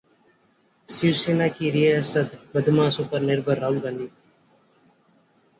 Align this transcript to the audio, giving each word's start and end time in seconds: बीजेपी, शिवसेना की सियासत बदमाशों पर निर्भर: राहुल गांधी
बीजेपी, 0.01 0.93
शिवसेना 0.93 1.47
की 1.49 1.71
सियासत 1.71 2.33
बदमाशों 2.55 3.05
पर 3.13 3.21
निर्भर: 3.23 3.57
राहुल 3.59 3.79
गांधी 3.81 4.07